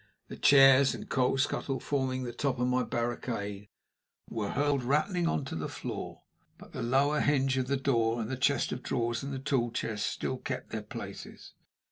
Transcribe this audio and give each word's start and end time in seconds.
The 0.29 0.35
chairs 0.35 0.95
and 0.95 1.07
coal 1.07 1.37
scuttle, 1.37 1.79
forming 1.79 2.23
the 2.23 2.33
top 2.33 2.57
of 2.57 2.67
my 2.67 2.81
barricade, 2.81 3.69
were 4.31 4.49
hurled, 4.49 4.83
rattling, 4.83 5.27
on 5.27 5.45
to 5.45 5.55
the 5.55 5.67
floor, 5.69 6.23
but 6.57 6.71
the 6.71 6.81
lower 6.81 7.19
hinge 7.19 7.55
of 7.59 7.67
the 7.67 7.77
door, 7.77 8.19
and 8.19 8.27
the 8.27 8.35
chest 8.35 8.71
of 8.71 8.81
drawers 8.81 9.21
and 9.21 9.31
the 9.31 9.37
tool 9.37 9.69
chest 9.69 10.07
still 10.07 10.39
kept 10.39 10.71
their 10.71 10.81
places. 10.81 11.53